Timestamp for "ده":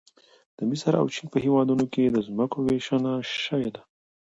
3.75-3.81